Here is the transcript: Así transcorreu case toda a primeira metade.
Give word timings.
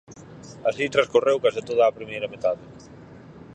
Así 0.69 0.83
transcorreu 0.93 1.37
case 1.43 1.61
toda 1.69 1.83
a 1.85 1.95
primeira 1.97 2.31
metade. 2.33 2.63